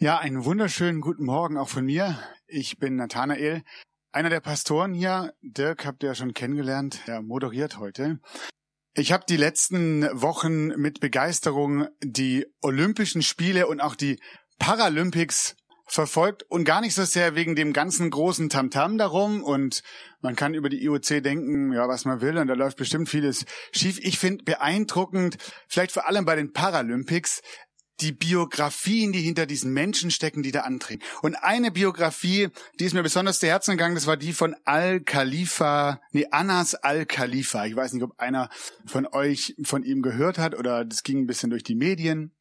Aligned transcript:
Ja, 0.00 0.18
einen 0.18 0.44
wunderschönen 0.44 1.00
guten 1.00 1.24
Morgen 1.24 1.56
auch 1.56 1.68
von 1.68 1.84
mir. 1.84 2.16
Ich 2.46 2.78
bin 2.78 2.94
Nathanael, 2.94 3.64
einer 4.12 4.30
der 4.30 4.38
Pastoren 4.38 4.94
hier. 4.94 5.34
Dirk 5.42 5.84
habt 5.84 6.04
ihr 6.04 6.10
ja 6.10 6.14
schon 6.14 6.34
kennengelernt. 6.34 7.00
Er 7.06 7.20
moderiert 7.20 7.78
heute. 7.80 8.20
Ich 8.94 9.10
habe 9.10 9.24
die 9.28 9.36
letzten 9.36 10.04
Wochen 10.12 10.68
mit 10.80 11.00
Begeisterung 11.00 11.88
die 12.00 12.46
Olympischen 12.62 13.22
Spiele 13.22 13.66
und 13.66 13.80
auch 13.80 13.96
die 13.96 14.20
Paralympics 14.60 15.56
verfolgt 15.84 16.44
und 16.44 16.64
gar 16.64 16.80
nicht 16.80 16.94
so 16.94 17.04
sehr 17.04 17.34
wegen 17.34 17.56
dem 17.56 17.72
ganzen 17.72 18.10
großen 18.10 18.50
Tamtam 18.50 18.98
darum 18.98 19.42
und 19.42 19.82
man 20.20 20.36
kann 20.36 20.54
über 20.54 20.68
die 20.68 20.84
IOC 20.84 21.22
denken, 21.24 21.72
ja, 21.72 21.88
was 21.88 22.04
man 22.04 22.20
will 22.20 22.36
und 22.38 22.46
da 22.46 22.54
läuft 22.54 22.76
bestimmt 22.76 23.08
vieles 23.08 23.46
schief. 23.72 23.98
Ich 24.00 24.18
finde 24.18 24.44
beeindruckend, 24.44 25.38
vielleicht 25.66 25.92
vor 25.92 26.06
allem 26.06 26.24
bei 26.24 26.36
den 26.36 26.52
Paralympics, 26.52 27.40
die 28.00 28.12
Biografien, 28.12 29.12
die 29.12 29.20
hinter 29.20 29.46
diesen 29.46 29.72
Menschen 29.72 30.10
stecken, 30.10 30.42
die 30.42 30.52
da 30.52 30.60
antreten. 30.60 31.04
Und 31.22 31.34
eine 31.36 31.70
Biografie, 31.70 32.48
die 32.78 32.84
ist 32.84 32.94
mir 32.94 33.02
besonders 33.02 33.40
zu 33.40 33.46
Herzen 33.46 33.72
gegangen, 33.72 33.94
das 33.94 34.06
war 34.06 34.16
die 34.16 34.32
von 34.32 34.54
Al-Khalifa, 34.64 36.00
nee, 36.12 36.26
Anas 36.30 36.74
Al-Khalifa. 36.74 37.66
Ich 37.66 37.76
weiß 37.76 37.92
nicht, 37.92 38.02
ob 38.02 38.18
einer 38.18 38.50
von 38.86 39.06
euch 39.06 39.54
von 39.62 39.82
ihm 39.82 40.02
gehört 40.02 40.38
hat 40.38 40.54
oder 40.54 40.84
das 40.84 41.02
ging 41.02 41.18
ein 41.18 41.26
bisschen 41.26 41.50
durch 41.50 41.64
die 41.64 41.74
Medien. 41.74 42.34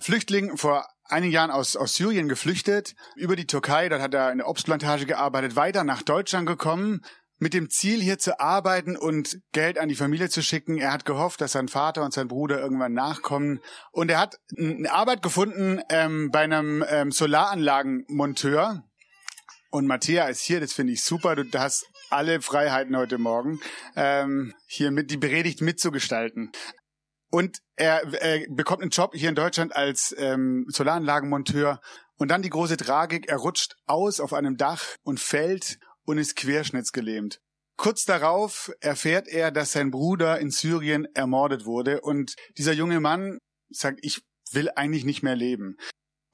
Flüchtling 0.00 0.56
vor 0.56 0.86
einigen 1.04 1.32
Jahren 1.32 1.50
aus, 1.50 1.74
aus 1.74 1.94
Syrien 1.94 2.28
geflüchtet, 2.28 2.94
über 3.16 3.34
die 3.34 3.46
Türkei, 3.46 3.88
dort 3.88 4.02
hat 4.02 4.14
er 4.14 4.30
in 4.30 4.38
der 4.38 4.48
Obstplantage 4.48 5.06
gearbeitet, 5.06 5.56
weiter 5.56 5.82
nach 5.82 6.02
Deutschland 6.02 6.46
gekommen, 6.46 7.02
mit 7.38 7.54
dem 7.54 7.70
Ziel, 7.70 8.00
hier 8.00 8.18
zu 8.18 8.40
arbeiten 8.40 8.96
und 8.96 9.40
Geld 9.52 9.78
an 9.78 9.88
die 9.88 9.94
Familie 9.94 10.28
zu 10.28 10.42
schicken. 10.42 10.78
Er 10.78 10.92
hat 10.92 11.04
gehofft, 11.04 11.40
dass 11.40 11.52
sein 11.52 11.68
Vater 11.68 12.04
und 12.04 12.12
sein 12.12 12.28
Bruder 12.28 12.60
irgendwann 12.60 12.92
nachkommen. 12.92 13.60
Und 13.92 14.10
er 14.10 14.18
hat 14.18 14.38
eine 14.56 14.90
Arbeit 14.92 15.22
gefunden 15.22 15.80
ähm, 15.88 16.30
bei 16.32 16.40
einem 16.40 16.84
ähm, 16.88 17.12
Solaranlagenmonteur. 17.12 18.84
Und 19.70 19.86
Matthäa 19.86 20.26
ist 20.28 20.42
hier, 20.42 20.60
das 20.60 20.72
finde 20.72 20.94
ich 20.94 21.04
super. 21.04 21.36
Du 21.36 21.46
hast 21.58 21.86
alle 22.10 22.40
Freiheiten 22.40 22.96
heute 22.96 23.18
Morgen, 23.18 23.60
ähm, 23.94 24.54
hier 24.66 24.90
mit 24.90 25.10
die 25.10 25.18
Predigt 25.18 25.60
mitzugestalten. 25.60 26.50
Und 27.30 27.58
er, 27.76 28.02
er 28.14 28.46
bekommt 28.48 28.82
einen 28.82 28.90
Job 28.90 29.14
hier 29.14 29.28
in 29.28 29.34
Deutschland 29.34 29.76
als 29.76 30.14
ähm, 30.18 30.64
Solaranlagenmonteur. 30.68 31.80
Und 32.16 32.28
dann 32.28 32.42
die 32.42 32.50
große 32.50 32.78
Tragik, 32.78 33.28
er 33.28 33.36
rutscht 33.36 33.76
aus 33.86 34.18
auf 34.18 34.32
einem 34.32 34.56
Dach 34.56 34.82
und 35.04 35.20
fällt 35.20 35.78
und 36.08 36.16
ist 36.16 36.36
querschnittsgelähmt. 36.36 37.40
Kurz 37.76 38.06
darauf 38.06 38.72
erfährt 38.80 39.28
er, 39.28 39.50
dass 39.50 39.72
sein 39.72 39.90
Bruder 39.90 40.40
in 40.40 40.50
Syrien 40.50 41.06
ermordet 41.14 41.66
wurde 41.66 42.00
und 42.00 42.34
dieser 42.56 42.72
junge 42.72 42.98
Mann 42.98 43.38
sagt, 43.70 44.00
ich 44.02 44.22
will 44.50 44.70
eigentlich 44.74 45.04
nicht 45.04 45.22
mehr 45.22 45.36
leben. 45.36 45.76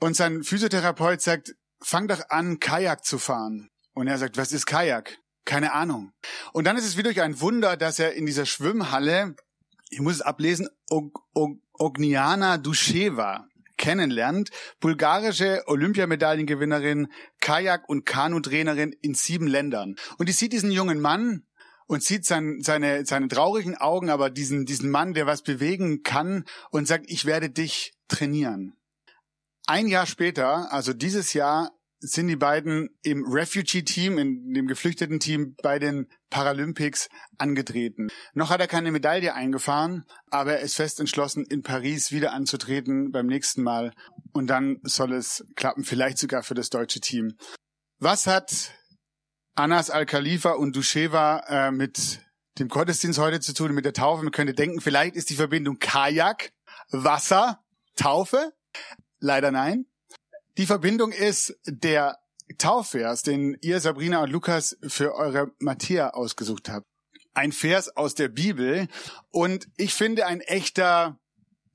Und 0.01 0.15
sein 0.15 0.45
Physiotherapeut 0.45 1.21
sagt, 1.21 1.55
fang 1.83 2.07
doch 2.07 2.23
an, 2.29 2.61
Kajak 2.61 3.05
zu 3.05 3.19
fahren. 3.19 3.69
Und 3.95 4.07
er 4.07 4.17
sagt, 4.17 4.37
was 4.37 4.53
ist 4.53 4.67
Kajak? 4.67 5.19
Keine 5.45 5.73
Ahnung. 5.73 6.13
Und 6.53 6.65
dann 6.65 6.77
ist 6.77 6.87
es 6.87 6.97
wie 6.97 7.03
durch 7.03 7.21
ein 7.21 7.41
Wunder, 7.41 7.77
dass 7.77 7.99
er 7.99 8.15
in 8.15 8.27
dieser 8.27 8.47
Schwimmhalle, 8.47 9.35
ich 9.91 10.01
muss 10.01 10.15
es 10.15 10.23
ablesen, 10.23 10.69
Og 10.89 11.19
Og 11.35 11.59
Ogniana 11.73 12.59
Dusheva 12.59 13.49
kennenlernt, 13.85 14.49
bulgarische 14.81 15.63
Olympiamedaillengewinnerin, 15.67 17.09
Kajak- 17.43 17.85
und 17.87 18.07
Kanutrainerin 18.07 18.95
in 19.03 19.13
sieben 19.13 19.47
Ländern. 19.47 19.97
Und 20.17 20.31
die 20.31 20.33
sieht 20.33 20.55
diesen 20.55 20.71
jungen 20.71 21.03
Mann 21.03 21.43
und 21.87 22.03
sieht 22.03 22.25
sein, 22.25 22.61
seine, 22.63 23.05
seine 23.05 23.29
traurigen 23.29 23.77
Augen, 23.77 24.09
aber 24.09 24.31
diesen, 24.31 24.65
diesen 24.65 24.91
Mann, 24.91 25.13
der 25.13 25.27
was 25.27 25.43
bewegen 25.43 26.03
kann 26.03 26.45
und 26.71 26.89
sagt, 26.89 27.05
ich 27.09 27.27
werde 27.27 27.51
dich 27.51 27.93
trainieren. 28.09 28.73
Ein 29.67 29.87
Jahr 29.87 30.07
später, 30.07 30.73
also 30.73 30.95
dieses 30.95 31.35
Jahr, 31.35 31.71
sind 32.07 32.29
die 32.29 32.37
beiden 32.37 32.91
im 33.03 33.25
Refugee-Team, 33.27 34.19
in 34.19 34.53
dem 34.53 34.67
geflüchteten 34.67 35.21
Team 35.21 35.57
bei 35.63 35.79
den 35.79 36.07
Paralympics 36.31 37.09
angetreten. 37.39 38.09
Noch 38.35 38.51
hat 38.51 38.61
er 38.61 38.67
keine 38.67 38.93
Medaille 38.93 39.35
eingefahren, 39.35 40.05
aber 40.31 40.55
er 40.55 40.61
ist 40.61 40.77
fest 40.77 41.01
entschlossen, 41.01 41.45
in 41.49 41.63
Paris 41.63 42.13
wieder 42.13 42.33
anzutreten 42.33 43.11
beim 43.11 43.27
nächsten 43.27 43.63
Mal. 43.63 43.93
Und 44.33 44.49
dann 44.49 44.79
soll 44.83 45.13
es 45.13 45.47
klappen, 45.57 45.85
vielleicht 45.85 46.19
sogar 46.19 46.43
für 46.43 46.55
das 46.55 46.71
deutsche 46.71 47.01
Team. 47.01 47.37
Was 47.99 48.27
hat 48.27 48.73
Anas 49.55 49.91
Al-Khalifa 49.91 50.53
und 50.53 50.77
Dusheva 50.77 51.39
äh, 51.49 51.71
mit 51.71 52.21
dem 52.59 52.69
Gottesdienst 52.69 53.19
heute 53.19 53.41
zu 53.41 53.55
tun, 53.55 53.73
mit 53.73 53.85
der 53.85 53.93
Taufe? 53.95 54.23
Man 54.23 54.33
könnte 54.33 54.55
denken, 54.55 54.81
vielleicht 54.81 55.17
ist 55.17 55.31
die 55.31 55.37
Verbindung 55.37 55.79
Kajak, 55.79 56.53
Wasser, 56.91 57.65
Taufe. 57.97 58.53
Leider 59.21 59.51
nein. 59.51 59.87
Die 60.57 60.67
Verbindung 60.67 61.11
ist 61.11 61.57
der 61.67 62.19
Taufvers, 62.59 63.23
den 63.23 63.57
ihr, 63.61 63.81
Sabrina 63.81 64.23
und 64.23 64.31
Lukas, 64.31 64.77
für 64.87 65.15
eure 65.15 65.51
Matthäa 65.59 66.11
ausgesucht 66.11 66.69
habt. 66.69 66.87
Ein 67.33 67.51
Vers 67.51 67.97
aus 67.97 68.15
der 68.15 68.29
Bibel 68.29 68.87
und 69.31 69.67
ich 69.77 69.95
finde 69.95 70.27
ein 70.27 70.41
echter 70.41 71.19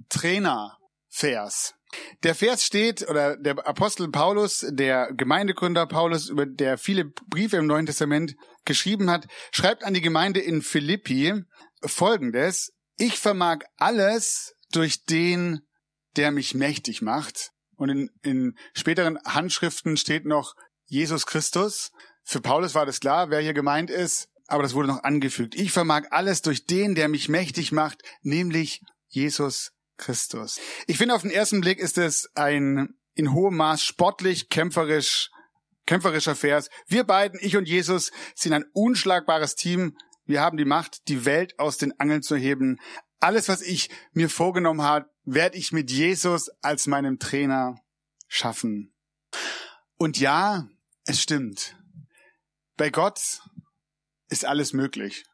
Trainervers. 0.07 1.75
Der 2.23 2.35
Vers 2.35 2.63
steht, 2.63 3.09
oder 3.09 3.35
der 3.35 3.67
Apostel 3.67 4.09
Paulus, 4.09 4.65
der 4.69 5.11
Gemeindegründer 5.11 5.85
Paulus, 5.85 6.29
über 6.29 6.45
der 6.45 6.77
viele 6.77 7.05
Briefe 7.05 7.57
im 7.57 7.67
Neuen 7.67 7.87
Testament 7.87 8.35
geschrieben 8.63 9.09
hat, 9.09 9.27
schreibt 9.51 9.83
an 9.83 9.93
die 9.93 10.01
Gemeinde 10.01 10.39
in 10.39 10.61
Philippi 10.61 11.43
folgendes, 11.83 12.71
ich 12.95 13.17
vermag 13.17 13.59
alles 13.77 14.55
durch 14.71 15.03
den, 15.05 15.61
der 16.15 16.31
mich 16.31 16.53
mächtig 16.53 17.01
macht. 17.01 17.51
Und 17.79 17.89
in, 17.89 18.09
in 18.21 18.55
späteren 18.73 19.17
Handschriften 19.25 19.97
steht 19.97 20.25
noch 20.25 20.55
Jesus 20.85 21.25
Christus. 21.25 21.91
Für 22.23 22.41
Paulus 22.41 22.75
war 22.75 22.85
das 22.85 22.99
klar, 22.99 23.29
wer 23.29 23.39
hier 23.39 23.53
gemeint 23.53 23.89
ist, 23.89 24.27
aber 24.47 24.63
das 24.63 24.73
wurde 24.73 24.89
noch 24.89 25.03
angefügt. 25.03 25.55
Ich 25.55 25.71
vermag 25.71 26.03
alles 26.11 26.41
durch 26.41 26.65
den, 26.65 26.93
der 26.93 27.07
mich 27.07 27.29
mächtig 27.29 27.71
macht, 27.71 28.03
nämlich 28.21 28.81
Jesus 29.07 29.71
Christus. 29.97 30.59
Ich 30.87 30.97
finde, 30.97 31.15
auf 31.15 31.21
den 31.21 31.31
ersten 31.31 31.61
Blick 31.61 31.79
ist 31.79 31.97
es 31.97 32.29
ein 32.35 32.95
in 33.15 33.33
hohem 33.33 33.55
Maß 33.55 33.83
sportlich, 33.83 34.49
kämpferisch, 34.49 35.29
kämpferischer 35.85 36.35
Vers. 36.35 36.69
Wir 36.87 37.03
beiden, 37.03 37.39
ich 37.41 37.57
und 37.57 37.67
Jesus, 37.67 38.11
sind 38.35 38.53
ein 38.53 38.65
unschlagbares 38.73 39.55
Team. 39.55 39.97
Wir 40.25 40.41
haben 40.41 40.57
die 40.57 40.65
Macht, 40.65 41.07
die 41.07 41.25
Welt 41.25 41.57
aus 41.59 41.77
den 41.77 41.99
Angeln 41.99 42.21
zu 42.21 42.35
heben. 42.35 42.77
Alles, 43.19 43.49
was 43.49 43.61
ich 43.61 43.89
mir 44.13 44.29
vorgenommen 44.29 44.81
habe, 44.81 45.09
werde 45.23 45.57
ich 45.57 45.71
mit 45.71 45.91
Jesus 45.91 46.49
als 46.61 46.87
meinem 46.87 47.19
Trainer 47.19 47.75
schaffen. 48.27 48.93
Und 49.97 50.19
ja, 50.19 50.69
es 51.05 51.21
stimmt. 51.21 51.75
Bei 52.77 52.89
Gott 52.89 53.41
ist 54.29 54.45
alles 54.45 54.73
möglich. 54.73 55.25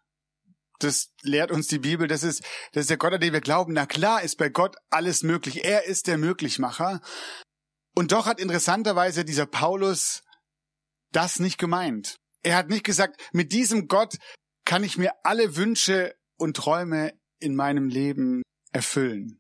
Das 0.80 1.14
lehrt 1.22 1.52
uns 1.52 1.68
die 1.68 1.80
Bibel. 1.80 2.08
Das 2.08 2.24
ist, 2.24 2.44
das 2.74 2.82
ist 2.82 2.90
der 2.90 2.98
Gott, 2.98 3.14
an 3.14 3.22
den 3.22 3.34
wir 3.34 3.42
glauben. 3.42 3.74
Na 3.74 3.86
klar 3.86 4.24
ist 4.24 4.38
bei 4.38 4.50
Gott 4.50 4.76
alles 4.90 5.24
möglich. 5.24 5.64
Er 5.64 5.86
ist 5.86 6.08
der 6.08 6.18
Möglichmacher. 6.18 7.02
Und 7.94 8.12
doch 8.12 8.26
hat 8.26 8.40
interessanterweise 8.40 9.24
dieser 9.24 9.46
Paulus 9.46 10.24
das 11.12 11.40
nicht 11.40 11.58
gemeint. 11.58 12.18
Er 12.42 12.58
hat 12.58 12.70
nicht 12.70 12.84
gesagt, 12.84 13.22
mit 13.32 13.54
diesem 13.54 13.88
Gott 13.88 14.18
kann 14.66 14.84
ich 14.84 14.98
mir 14.98 15.14
alle 15.24 15.56
Wünsche 15.56 16.16
und 16.38 16.58
Träume 16.58 17.14
in 17.40 17.56
meinem 17.56 17.88
Leben 17.88 18.42
erfüllen. 18.72 19.40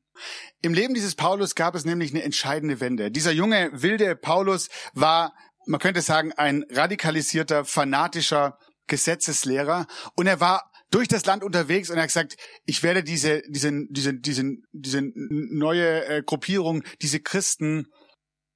Im 0.62 0.74
Leben 0.74 0.94
dieses 0.94 1.15
Paulus 1.15 1.56
gab 1.56 1.75
es 1.75 1.86
nämlich 1.86 2.12
eine 2.12 2.24
entscheidende 2.24 2.80
Wende. 2.80 3.12
Dieser 3.12 3.31
junge, 3.31 3.69
wilde 3.74 4.15
Paulus 4.15 4.69
war, 4.94 5.33
man 5.68 5.80
könnte 5.80 6.01
sagen, 6.01 6.31
ein 6.33 6.63
radikalisierter, 6.69 7.65
fanatischer 7.65 8.57
Gesetzeslehrer 8.88 9.88
und 10.15 10.27
er 10.27 10.39
war 10.39 10.71
durch 10.92 11.07
das 11.07 11.25
Land 11.25 11.44
unterwegs 11.44 11.89
und 11.89 11.97
er 11.97 12.03
hat 12.03 12.09
gesagt, 12.09 12.38
ich 12.65 12.83
werde 12.83 13.03
diese, 13.03 13.42
diese, 13.50 13.71
diese, 13.89 14.13
diese, 14.13 14.56
diese 14.71 15.01
neue 15.15 16.06
äh, 16.06 16.24
Gruppierung, 16.24 16.83
diese 17.01 17.19
Christen, 17.19 17.88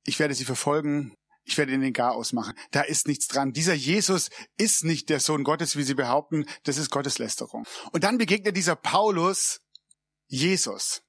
ich 0.06 0.20
werde 0.20 0.34
sie 0.34 0.46
verfolgen, 0.46 1.14
ich 1.50 1.58
werde 1.58 1.72
ihnen 1.72 1.82
den 1.82 1.94
Garaus 1.94 2.32
machen. 2.32 2.54
Da 2.72 2.82
ist 2.82 3.08
nichts 3.08 3.28
dran. 3.28 3.54
Dieser 3.54 3.74
Jesus 3.74 4.30
ist 4.58 4.84
nicht 4.84 5.10
der 5.10 5.20
Sohn 5.20 5.44
Gottes, 5.44 5.76
wie 5.76 5.84
sie 5.84 5.96
behaupten. 5.96 6.46
Das 6.64 6.78
ist 6.78 6.92
Gotteslästerung. 6.92 7.66
Und 7.92 8.04
dann 8.04 8.20
begegnet 8.20 8.56
dieser 8.56 8.76
Paulus 8.76 9.62
Jesus. 10.28 11.02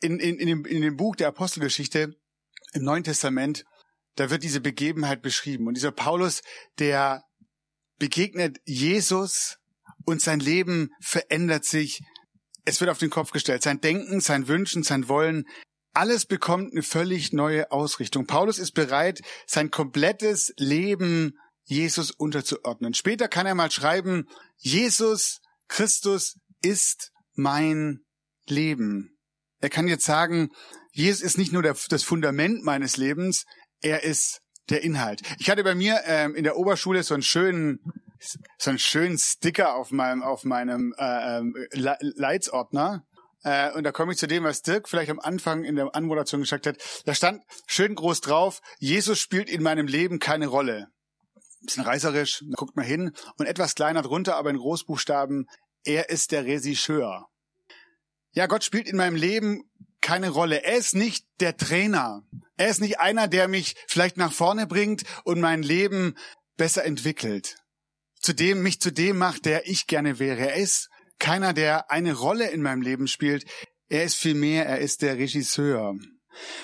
In, 0.00 0.20
in, 0.20 0.38
in, 0.38 0.46
dem, 0.46 0.64
in 0.64 0.82
dem 0.82 0.96
Buch 0.96 1.16
der 1.16 1.28
Apostelgeschichte 1.28 2.16
im 2.72 2.84
Neuen 2.84 3.02
Testament, 3.02 3.64
da 4.14 4.30
wird 4.30 4.44
diese 4.44 4.60
Begebenheit 4.60 5.20
beschrieben. 5.20 5.66
Und 5.66 5.74
dieser 5.74 5.92
Paulus, 5.92 6.42
der 6.78 7.24
begegnet 7.98 8.58
Jesus 8.64 9.58
und 10.06 10.22
sein 10.22 10.40
Leben 10.40 10.90
verändert 11.00 11.64
sich. 11.64 12.00
Es 12.64 12.80
wird 12.80 12.90
auf 12.90 12.98
den 12.98 13.10
Kopf 13.10 13.32
gestellt. 13.32 13.62
Sein 13.62 13.80
Denken, 13.80 14.20
sein 14.20 14.46
Wünschen, 14.46 14.84
sein 14.84 15.08
Wollen, 15.08 15.44
alles 15.92 16.26
bekommt 16.26 16.72
eine 16.72 16.82
völlig 16.82 17.32
neue 17.32 17.70
Ausrichtung. 17.72 18.26
Paulus 18.26 18.58
ist 18.58 18.72
bereit, 18.72 19.20
sein 19.46 19.70
komplettes 19.70 20.52
Leben 20.56 21.38
Jesus 21.64 22.10
unterzuordnen. 22.10 22.94
Später 22.94 23.28
kann 23.28 23.46
er 23.46 23.54
mal 23.54 23.70
schreiben, 23.70 24.26
Jesus 24.56 25.40
Christus 25.68 26.36
ist 26.62 27.12
mein 27.34 28.00
Leben. 28.46 29.16
Er 29.60 29.70
kann 29.70 29.88
jetzt 29.88 30.04
sagen, 30.04 30.50
Jesus 30.92 31.22
ist 31.22 31.38
nicht 31.38 31.52
nur 31.52 31.62
der, 31.62 31.76
das 31.88 32.02
Fundament 32.02 32.64
meines 32.64 32.96
Lebens, 32.96 33.44
er 33.80 34.02
ist 34.02 34.40
der 34.68 34.82
Inhalt. 34.82 35.22
Ich 35.38 35.50
hatte 35.50 35.64
bei 35.64 35.74
mir 35.74 36.00
ähm, 36.06 36.34
in 36.34 36.44
der 36.44 36.56
Oberschule 36.56 37.02
so 37.02 37.14
einen 37.14 37.22
schönen 37.22 37.80
so 38.58 38.68
einen 38.68 38.78
schönen 38.78 39.16
Sticker 39.16 39.74
auf 39.74 39.92
meinem 39.92 40.22
auf 40.22 40.44
meinem 40.44 40.94
äh, 40.98 41.38
ähm, 41.38 41.54
Leitsordner. 41.72 43.04
Äh, 43.42 43.72
und 43.72 43.84
da 43.84 43.92
komme 43.92 44.12
ich 44.12 44.18
zu 44.18 44.26
dem, 44.26 44.44
was 44.44 44.62
Dirk 44.62 44.88
vielleicht 44.88 45.10
am 45.10 45.20
Anfang 45.20 45.64
in 45.64 45.76
der 45.76 45.94
Anmoderation 45.94 46.40
gesagt 46.40 46.66
hat. 46.66 46.76
Da 47.04 47.14
stand 47.14 47.42
schön 47.66 47.94
groß 47.94 48.20
drauf: 48.20 48.60
Jesus 48.78 49.18
spielt 49.18 49.48
in 49.48 49.62
meinem 49.62 49.86
Leben 49.86 50.18
keine 50.18 50.46
Rolle. 50.46 50.88
Ein 51.34 51.66
bisschen 51.66 51.84
reißerisch. 51.84 52.44
Guckt 52.56 52.76
man 52.76 52.84
hin 52.84 53.12
und 53.38 53.46
etwas 53.46 53.74
kleiner 53.74 54.02
drunter, 54.02 54.36
aber 54.36 54.50
in 54.50 54.58
Großbuchstaben: 54.58 55.46
Er 55.84 56.10
ist 56.10 56.32
der 56.32 56.44
Regisseur. 56.44 57.26
Ja, 58.32 58.46
Gott 58.46 58.64
spielt 58.64 58.88
in 58.88 58.96
meinem 58.96 59.16
Leben 59.16 59.62
keine 60.00 60.30
Rolle. 60.30 60.62
Er 60.64 60.76
ist 60.76 60.94
nicht 60.94 61.26
der 61.40 61.56
Trainer. 61.56 62.22
Er 62.56 62.68
ist 62.68 62.80
nicht 62.80 63.00
einer, 63.00 63.28
der 63.28 63.48
mich 63.48 63.74
vielleicht 63.86 64.16
nach 64.16 64.32
vorne 64.32 64.66
bringt 64.66 65.04
und 65.24 65.40
mein 65.40 65.62
Leben 65.62 66.16
besser 66.56 66.84
entwickelt. 66.84 67.56
Zu 68.20 68.34
dem, 68.34 68.62
mich 68.62 68.80
zu 68.80 68.92
dem 68.92 69.18
macht, 69.18 69.46
der 69.46 69.66
ich 69.66 69.86
gerne 69.86 70.18
wäre. 70.18 70.40
Er 70.40 70.56
ist 70.56 70.90
keiner, 71.20 71.52
der 71.52 71.90
eine 71.90 72.14
Rolle 72.14 72.50
in 72.50 72.62
meinem 72.62 72.82
Leben 72.82 73.06
spielt. 73.06 73.44
Er 73.88 74.04
ist 74.04 74.16
vielmehr, 74.16 74.66
er 74.66 74.78
ist 74.78 75.02
der 75.02 75.16
Regisseur. 75.18 75.94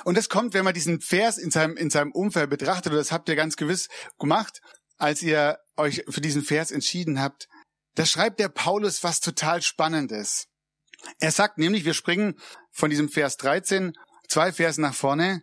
Und 0.04 0.16
das 0.16 0.28
kommt, 0.28 0.54
wenn 0.54 0.64
man 0.64 0.74
diesen 0.74 1.00
Vers 1.00 1.38
in 1.38 1.50
seinem, 1.50 1.76
in 1.76 1.90
seinem 1.90 2.12
Umfeld 2.12 2.50
betrachtet, 2.50 2.92
und 2.92 2.98
das 2.98 3.12
habt 3.12 3.28
ihr 3.28 3.36
ganz 3.36 3.56
gewiss 3.56 3.88
gemacht, 4.18 4.60
als 4.96 5.22
ihr 5.22 5.58
euch 5.76 6.04
für 6.08 6.20
diesen 6.20 6.42
Vers 6.42 6.70
entschieden 6.70 7.20
habt. 7.20 7.48
Da 7.94 8.06
schreibt 8.06 8.40
der 8.40 8.48
Paulus 8.48 9.02
was 9.02 9.20
total 9.20 9.62
Spannendes. 9.62 10.48
Er 11.20 11.32
sagt 11.32 11.58
nämlich, 11.58 11.84
wir 11.84 11.94
springen 11.94 12.38
von 12.72 12.90
diesem 12.90 13.08
Vers 13.08 13.36
13, 13.36 13.92
zwei 14.28 14.52
Versen 14.52 14.82
nach 14.82 14.94
vorne, 14.94 15.42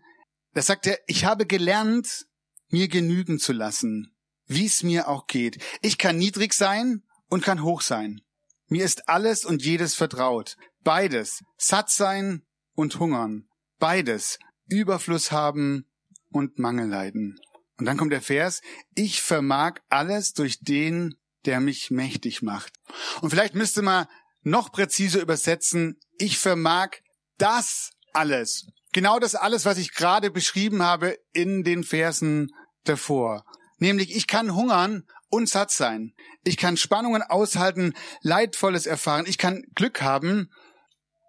da 0.54 0.62
sagt 0.62 0.88
er, 0.88 1.00
ich 1.08 1.26
habe 1.26 1.46
gelernt, 1.46 2.26
mir 2.70 2.88
genügen 2.88 3.40
zu 3.40 3.54
lassen, 3.54 4.16
wie 4.46 4.66
es 4.66 4.84
mir 4.84 5.08
auch 5.08 5.28
geht. 5.28 5.64
Ich 5.82 5.98
kann 5.98 6.18
niedrig 6.18 6.54
sein 6.54 7.04
und 7.28 7.44
kann 7.44 7.64
hoch 7.64 7.82
sein. 7.82 8.22
Mir 8.68 8.86
ist 8.86 9.10
alles 9.10 9.46
und 9.46 9.64
jedes 9.64 9.96
vertraut. 9.96 10.56
Beides, 10.84 11.44
satt 11.58 11.90
sein 11.90 12.44
und 12.76 13.00
hungern. 13.00 13.48
Beides, 13.80 14.40
Überfluss 14.68 15.32
haben 15.32 15.86
und 16.32 16.60
Mangel 16.60 16.88
leiden. 16.88 17.40
Und 17.78 17.86
dann 17.86 17.98
kommt 17.98 18.14
der 18.14 18.22
Vers, 18.22 18.62
ich 18.96 19.22
vermag 19.22 19.80
alles 19.90 20.34
durch 20.34 20.60
den, 20.60 21.16
der 21.46 21.60
mich 21.60 21.92
mächtig 21.92 22.42
macht. 22.42 22.74
Und 23.22 23.30
vielleicht 23.30 23.56
müsste 23.56 23.82
man 23.82 24.08
noch 24.42 24.72
präziser 24.72 25.22
übersetzen, 25.22 26.00
ich 26.18 26.38
vermag 26.38 26.90
das 27.38 27.92
alles 28.14 28.68
Genau 28.94 29.18
das 29.18 29.34
alles, 29.34 29.66
was 29.66 29.80
ich 29.80 29.94
gerade 29.94 30.30
beschrieben 30.30 30.84
habe 30.84 31.18
in 31.34 31.64
den 31.64 31.84
Versen 31.84 32.52
davor. 32.84 33.44
Nämlich, 33.80 34.16
ich 34.16 34.28
kann 34.28 34.54
hungern 34.54 35.04
und 35.34 35.50
satt 35.50 35.72
sein. 35.72 36.14
Ich 36.44 36.58
kann 36.58 36.78
Spannungen 36.78 37.24
aushalten, 37.24 37.94
Leidvolles 38.22 38.86
erfahren. 38.86 39.26
Ich 39.28 39.40
kann 39.40 39.64
Glück 39.74 40.04
haben. 40.04 40.52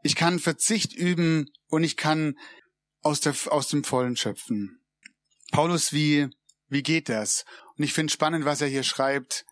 Ich 0.02 0.14
kann 0.14 0.38
Verzicht 0.38 0.92
üben 0.92 1.50
und 1.68 1.84
ich 1.84 1.96
kann 1.96 2.38
aus, 3.00 3.20
der, 3.20 3.34
aus 3.48 3.68
dem 3.68 3.82
Vollen 3.82 4.16
schöpfen. 4.16 4.78
Paulus, 5.52 5.94
wie, 5.94 6.28
wie 6.68 6.82
geht 6.82 7.08
das? 7.08 7.46
Und 7.78 7.84
ich 7.84 7.94
finde 7.94 8.12
spannend, 8.12 8.44
was 8.44 8.60
er 8.60 8.68
hier 8.68 8.82
schreibt. 8.82 9.46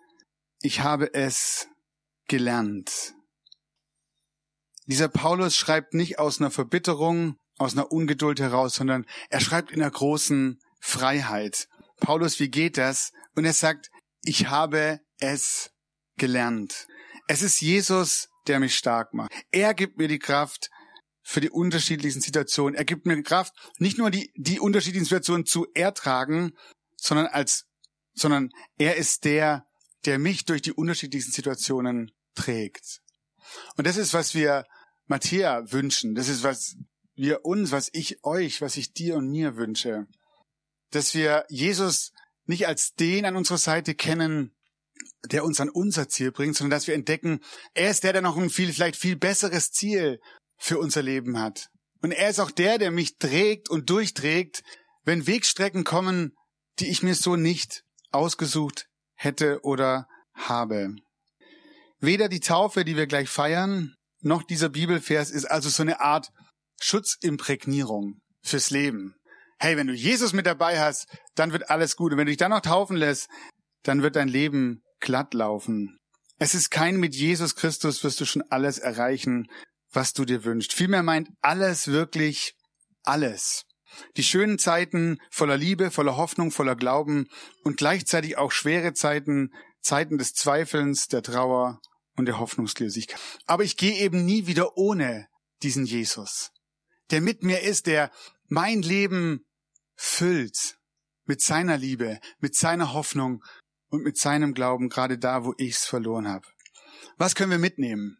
Ich 0.60 0.80
habe 0.80 1.14
es 1.14 1.68
gelernt. 2.28 3.14
Dieser 4.86 5.08
Paulus 5.08 5.56
schreibt 5.56 5.94
nicht 5.94 6.18
aus 6.18 6.40
einer 6.40 6.50
Verbitterung, 6.50 7.36
aus 7.56 7.72
einer 7.72 7.90
Ungeduld 7.90 8.38
heraus, 8.38 8.74
sondern 8.74 9.06
er 9.30 9.40
schreibt 9.40 9.70
in 9.70 9.80
einer 9.80 9.90
großen 9.90 10.60
Freiheit. 10.80 11.68
Paulus, 12.00 12.38
wie 12.38 12.50
geht 12.50 12.76
das? 12.76 13.12
Und 13.34 13.46
er 13.46 13.54
sagt, 13.54 13.88
ich 14.22 14.48
habe 14.48 15.00
es 15.18 15.70
gelernt. 16.16 16.86
Es 17.28 17.42
ist 17.42 17.60
Jesus, 17.60 18.28
der 18.46 18.60
mich 18.60 18.76
stark 18.76 19.14
macht. 19.14 19.32
Er 19.50 19.74
gibt 19.74 19.98
mir 19.98 20.08
die 20.08 20.18
Kraft 20.18 20.70
für 21.22 21.40
die 21.40 21.50
unterschiedlichen 21.50 22.20
Situationen. 22.20 22.74
Er 22.74 22.84
gibt 22.84 23.06
mir 23.06 23.22
Kraft, 23.22 23.54
nicht 23.78 23.98
nur 23.98 24.10
die, 24.10 24.32
die 24.36 24.58
unterschiedlichen 24.58 25.04
Situationen 25.04 25.46
zu 25.46 25.66
ertragen, 25.74 26.52
sondern 26.96 27.26
als, 27.26 27.66
sondern 28.14 28.50
er 28.76 28.96
ist 28.96 29.24
der, 29.24 29.66
der 30.04 30.18
mich 30.18 30.44
durch 30.44 30.62
die 30.62 30.72
unterschiedlichen 30.72 31.30
Situationen 31.30 32.10
trägt. 32.34 33.00
Und 33.76 33.86
das 33.86 33.96
ist, 33.96 34.14
was 34.14 34.34
wir 34.34 34.66
Matthäa 35.06 35.70
wünschen. 35.70 36.14
Das 36.14 36.28
ist, 36.28 36.42
was 36.42 36.76
wir 37.14 37.44
uns, 37.44 37.70
was 37.70 37.90
ich 37.92 38.24
euch, 38.24 38.60
was 38.60 38.76
ich 38.76 38.92
dir 38.92 39.16
und 39.16 39.28
mir 39.28 39.56
wünsche. 39.56 40.06
Dass 40.90 41.14
wir 41.14 41.44
Jesus 41.48 42.12
nicht 42.52 42.66
als 42.66 42.92
den 42.92 43.24
an 43.24 43.36
unserer 43.36 43.58
Seite 43.58 43.94
kennen, 43.94 44.54
der 45.26 45.44
uns 45.44 45.60
an 45.60 45.68
unser 45.68 46.08
Ziel 46.08 46.30
bringt, 46.30 46.56
sondern 46.56 46.76
dass 46.76 46.86
wir 46.86 46.94
entdecken, 46.94 47.40
er 47.74 47.90
ist 47.90 48.04
der, 48.04 48.12
der 48.12 48.22
noch 48.22 48.36
ein 48.36 48.50
viel, 48.50 48.72
vielleicht 48.72 48.96
viel 48.96 49.16
besseres 49.16 49.70
Ziel 49.72 50.20
für 50.58 50.78
unser 50.78 51.02
Leben 51.02 51.38
hat. 51.38 51.68
Und 52.02 52.12
er 52.12 52.30
ist 52.30 52.40
auch 52.40 52.50
der, 52.50 52.78
der 52.78 52.90
mich 52.90 53.16
trägt 53.18 53.70
und 53.70 53.88
durchträgt, 53.90 54.62
wenn 55.04 55.26
Wegstrecken 55.26 55.84
kommen, 55.84 56.36
die 56.78 56.88
ich 56.88 57.02
mir 57.02 57.14
so 57.14 57.36
nicht 57.36 57.84
ausgesucht 58.10 58.86
hätte 59.14 59.60
oder 59.62 60.06
habe. 60.34 60.94
Weder 62.00 62.28
die 62.28 62.40
Taufe, 62.40 62.84
die 62.84 62.96
wir 62.96 63.06
gleich 63.06 63.28
feiern, 63.28 63.94
noch 64.20 64.42
dieser 64.42 64.68
Bibelvers 64.68 65.30
ist 65.30 65.44
also 65.46 65.68
so 65.68 65.82
eine 65.82 66.00
Art 66.00 66.30
Schutzimprägnierung 66.80 68.20
fürs 68.42 68.70
Leben. 68.70 69.14
Hey, 69.62 69.76
wenn 69.76 69.86
du 69.86 69.92
Jesus 69.92 70.32
mit 70.32 70.46
dabei 70.46 70.80
hast, 70.80 71.06
dann 71.36 71.52
wird 71.52 71.70
alles 71.70 71.94
gut. 71.94 72.10
Und 72.10 72.18
wenn 72.18 72.26
du 72.26 72.32
dich 72.32 72.36
dann 72.36 72.50
noch 72.50 72.62
taufen 72.62 72.96
lässt, 72.96 73.28
dann 73.84 74.02
wird 74.02 74.16
dein 74.16 74.26
Leben 74.26 74.82
glatt 74.98 75.34
laufen. 75.34 76.00
Es 76.40 76.56
ist 76.56 76.72
kein 76.72 76.96
mit 76.96 77.14
Jesus 77.14 77.54
Christus 77.54 78.02
wirst 78.02 78.20
du 78.20 78.24
schon 78.24 78.42
alles 78.50 78.80
erreichen, 78.80 79.46
was 79.92 80.14
du 80.14 80.24
dir 80.24 80.42
wünschst. 80.42 80.72
Vielmehr 80.72 81.04
meint 81.04 81.28
alles 81.42 81.86
wirklich 81.86 82.54
alles. 83.04 83.62
Die 84.16 84.24
schönen 84.24 84.58
Zeiten 84.58 85.18
voller 85.30 85.58
Liebe, 85.58 85.92
voller 85.92 86.16
Hoffnung, 86.16 86.50
voller 86.50 86.74
Glauben 86.74 87.28
und 87.62 87.76
gleichzeitig 87.76 88.38
auch 88.38 88.50
schwere 88.50 88.94
Zeiten, 88.94 89.50
Zeiten 89.80 90.18
des 90.18 90.32
Zweifelns, 90.32 91.06
der 91.06 91.22
Trauer 91.22 91.78
und 92.16 92.26
der 92.26 92.40
Hoffnungslosigkeit. 92.40 93.20
Aber 93.46 93.62
ich 93.62 93.76
gehe 93.76 93.94
eben 93.94 94.24
nie 94.24 94.48
wieder 94.48 94.76
ohne 94.76 95.28
diesen 95.62 95.86
Jesus 95.86 96.50
der 97.12 97.20
mit 97.20 97.42
mir 97.42 97.60
ist, 97.60 97.86
der 97.86 98.10
mein 98.48 98.82
Leben 98.82 99.44
füllt 100.02 100.78
mit 101.26 101.40
seiner 101.40 101.78
Liebe, 101.78 102.18
mit 102.40 102.56
seiner 102.56 102.92
Hoffnung 102.92 103.44
und 103.88 104.02
mit 104.02 104.18
seinem 104.18 104.52
Glauben, 104.52 104.88
gerade 104.88 105.16
da, 105.16 105.44
wo 105.44 105.54
ich 105.58 105.76
es 105.76 105.84
verloren 105.84 106.26
habe. 106.26 106.46
Was 107.18 107.36
können 107.36 107.52
wir 107.52 107.58
mitnehmen? 107.58 108.18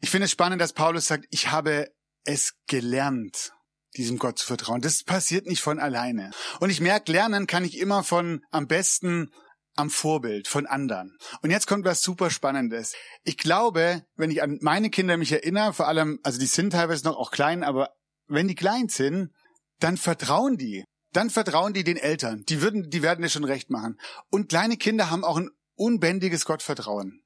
Ich 0.00 0.10
finde 0.10 0.26
es 0.26 0.30
spannend, 0.30 0.62
dass 0.62 0.72
Paulus 0.72 1.08
sagt, 1.08 1.26
ich 1.30 1.50
habe 1.50 1.92
es 2.24 2.54
gelernt, 2.68 3.52
diesem 3.96 4.16
Gott 4.16 4.38
zu 4.38 4.46
vertrauen. 4.46 4.80
Das 4.80 5.02
passiert 5.02 5.46
nicht 5.46 5.60
von 5.60 5.80
alleine. 5.80 6.30
Und 6.60 6.70
ich 6.70 6.80
merke, 6.80 7.10
lernen 7.10 7.48
kann 7.48 7.64
ich 7.64 7.78
immer 7.78 8.04
von 8.04 8.44
am 8.52 8.68
besten 8.68 9.32
am 9.74 9.90
Vorbild 9.90 10.46
von 10.46 10.66
anderen. 10.66 11.18
Und 11.42 11.50
jetzt 11.50 11.66
kommt 11.66 11.84
was 11.84 12.02
super 12.02 12.30
Spannendes. 12.30 12.94
Ich 13.24 13.38
glaube, 13.38 14.04
wenn 14.14 14.30
ich 14.30 14.40
an 14.42 14.58
meine 14.60 14.88
Kinder 14.88 15.16
mich 15.16 15.32
erinnere, 15.32 15.72
vor 15.72 15.88
allem, 15.88 16.20
also 16.22 16.38
die 16.38 16.46
sind 16.46 16.70
teilweise 16.70 17.04
noch 17.04 17.16
auch 17.16 17.32
klein, 17.32 17.64
aber 17.64 17.90
wenn 18.28 18.46
die 18.46 18.54
klein 18.54 18.88
sind, 18.88 19.32
dann 19.80 19.96
vertrauen 19.96 20.56
die. 20.56 20.84
Dann 21.12 21.30
vertrauen 21.30 21.72
die 21.74 21.84
den 21.84 21.96
Eltern. 21.96 22.44
Die 22.46 22.62
würden, 22.62 22.90
die 22.90 23.02
werden 23.02 23.22
dir 23.22 23.28
schon 23.28 23.44
recht 23.44 23.70
machen. 23.70 23.98
Und 24.30 24.48
kleine 24.48 24.76
Kinder 24.76 25.10
haben 25.10 25.24
auch 25.24 25.36
ein 25.36 25.50
unbändiges 25.74 26.44
Gottvertrauen. 26.44 27.22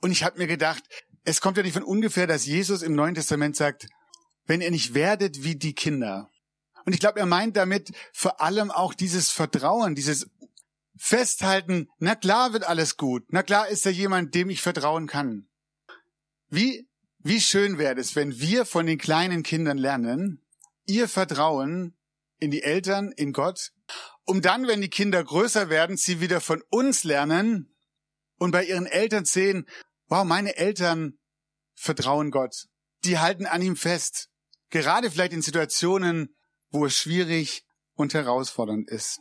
Und 0.00 0.10
ich 0.10 0.24
habe 0.24 0.38
mir 0.38 0.46
gedacht, 0.46 0.82
es 1.24 1.40
kommt 1.40 1.56
ja 1.56 1.62
nicht 1.62 1.72
von 1.72 1.82
ungefähr, 1.82 2.26
dass 2.26 2.46
Jesus 2.46 2.82
im 2.82 2.94
Neuen 2.94 3.14
Testament 3.14 3.56
sagt, 3.56 3.88
wenn 4.46 4.60
ihr 4.60 4.70
nicht 4.70 4.94
werdet 4.94 5.42
wie 5.42 5.56
die 5.56 5.74
Kinder. 5.74 6.30
Und 6.84 6.92
ich 6.92 7.00
glaube, 7.00 7.18
er 7.18 7.26
meint 7.26 7.56
damit 7.56 7.92
vor 8.12 8.40
allem 8.42 8.70
auch 8.70 8.92
dieses 8.92 9.30
Vertrauen, 9.30 9.94
dieses 9.94 10.28
Festhalten, 10.96 11.88
na 11.98 12.14
klar 12.14 12.52
wird 12.52 12.64
alles 12.64 12.96
gut, 12.96 13.24
na 13.30 13.42
klar 13.42 13.68
ist 13.68 13.86
da 13.86 13.90
jemand, 13.90 14.34
dem 14.34 14.50
ich 14.50 14.60
vertrauen 14.60 15.06
kann. 15.06 15.48
Wie 16.48 16.86
Wie 17.18 17.40
schön 17.40 17.78
wäre 17.78 17.98
es, 17.98 18.16
wenn 18.16 18.38
wir 18.38 18.66
von 18.66 18.84
den 18.84 18.98
kleinen 18.98 19.42
Kindern 19.42 19.78
lernen, 19.78 20.44
ihr 20.84 21.08
Vertrauen 21.08 21.96
in 22.44 22.50
die 22.50 22.62
Eltern, 22.62 23.12
in 23.12 23.32
Gott, 23.32 23.72
um 24.24 24.42
dann, 24.42 24.66
wenn 24.66 24.80
die 24.80 24.90
Kinder 24.90 25.22
größer 25.22 25.68
werden, 25.70 25.96
sie 25.96 26.20
wieder 26.20 26.40
von 26.40 26.62
uns 26.70 27.04
lernen 27.04 27.74
und 28.38 28.50
bei 28.50 28.64
ihren 28.64 28.86
Eltern 28.86 29.24
sehen, 29.24 29.66
wow, 30.08 30.24
meine 30.24 30.56
Eltern 30.56 31.18
vertrauen 31.74 32.30
Gott. 32.30 32.66
Die 33.04 33.18
halten 33.18 33.46
an 33.46 33.62
ihm 33.62 33.76
fest. 33.76 34.28
Gerade 34.70 35.10
vielleicht 35.10 35.32
in 35.32 35.42
Situationen, 35.42 36.34
wo 36.70 36.86
es 36.86 36.96
schwierig 36.96 37.64
und 37.94 38.14
herausfordernd 38.14 38.90
ist. 38.90 39.20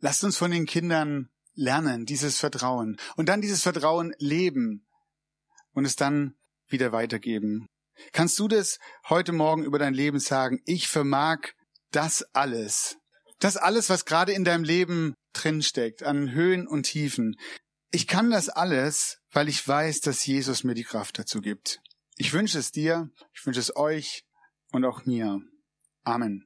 Lasst 0.00 0.24
uns 0.24 0.36
von 0.36 0.50
den 0.50 0.66
Kindern 0.66 1.30
lernen, 1.54 2.04
dieses 2.04 2.38
Vertrauen. 2.38 2.98
Und 3.16 3.28
dann 3.28 3.40
dieses 3.40 3.62
Vertrauen 3.62 4.14
leben 4.18 4.86
und 5.72 5.84
es 5.84 5.96
dann 5.96 6.36
wieder 6.68 6.92
weitergeben. 6.92 7.66
Kannst 8.12 8.38
du 8.38 8.48
das 8.48 8.78
heute 9.08 9.32
Morgen 9.32 9.64
über 9.64 9.78
dein 9.78 9.94
Leben 9.94 10.20
sagen? 10.20 10.60
Ich 10.66 10.88
vermag 10.88 11.38
das 11.96 12.22
alles. 12.34 12.98
Das 13.38 13.56
alles, 13.56 13.88
was 13.88 14.04
gerade 14.04 14.32
in 14.32 14.44
deinem 14.44 14.64
Leben 14.64 15.14
drinsteckt, 15.32 16.02
an 16.02 16.30
Höhen 16.30 16.68
und 16.68 16.84
Tiefen. 16.84 17.36
Ich 17.90 18.06
kann 18.06 18.30
das 18.30 18.50
alles, 18.50 19.18
weil 19.32 19.48
ich 19.48 19.66
weiß, 19.66 20.00
dass 20.00 20.26
Jesus 20.26 20.62
mir 20.62 20.74
die 20.74 20.84
Kraft 20.84 21.18
dazu 21.18 21.40
gibt. 21.40 21.80
Ich 22.16 22.34
wünsche 22.34 22.58
es 22.58 22.70
dir, 22.70 23.08
ich 23.34 23.46
wünsche 23.46 23.60
es 23.60 23.74
euch 23.76 24.24
und 24.72 24.84
auch 24.84 25.06
mir. 25.06 25.40
Amen. 26.04 26.45